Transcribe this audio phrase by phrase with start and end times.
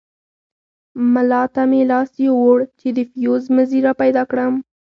[1.13, 4.53] ملا ته مې لاس يووړ چې د فيوز مزي راپيدا کړم.